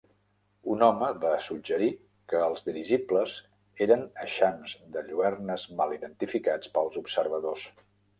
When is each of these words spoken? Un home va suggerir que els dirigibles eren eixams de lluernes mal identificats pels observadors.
Un 0.75 0.83
home 0.85 1.07
va 1.23 1.33
suggerir 1.47 1.89
que 2.33 2.39
els 2.45 2.65
dirigibles 2.69 3.35
eren 3.87 4.01
eixams 4.23 4.73
de 4.97 5.05
lluernes 5.11 5.67
mal 5.83 5.95
identificats 5.99 6.73
pels 6.79 6.99
observadors. 7.03 7.69